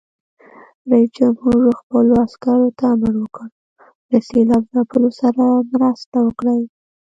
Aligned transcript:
رئیس 0.91 1.09
جمهور 1.19 1.61
خپلو 1.79 2.13
عسکرو 2.25 2.67
ته 2.77 2.85
امر 2.93 3.13
وکړ؛ 3.19 3.47
له 4.11 4.19
سېلاب 4.29 4.63
ځپلو 4.73 5.09
سره 5.21 5.43
مرسته 5.73 6.17
وکړئ! 6.23 6.61